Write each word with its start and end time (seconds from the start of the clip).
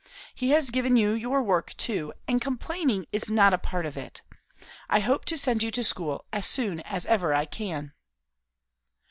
He 0.33 0.49
has 0.49 0.71
given 0.71 0.95
you 0.97 1.11
your 1.11 1.43
work 1.43 1.77
too; 1.77 2.11
and 2.27 2.41
complaining 2.41 3.05
is 3.11 3.29
not 3.29 3.53
a 3.53 3.59
part 3.59 3.85
of 3.85 3.95
it. 3.95 4.23
I 4.89 4.99
hope 4.99 5.25
to 5.25 5.37
send 5.37 5.61
you 5.61 5.69
to 5.69 5.83
school, 5.83 6.25
as 6.33 6.47
soon 6.47 6.79
as 6.79 7.05
ever 7.05 7.35
I 7.35 7.45
can." 7.45 7.93